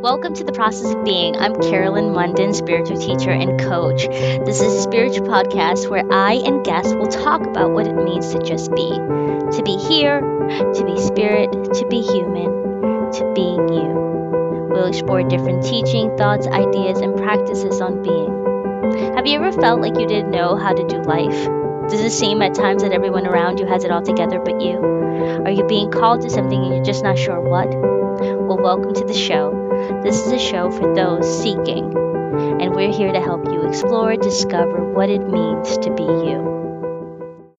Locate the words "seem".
22.12-22.40